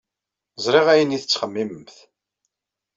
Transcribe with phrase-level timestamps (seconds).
[0.63, 1.95] Ẓriɣ ayen ay ttxemmiment.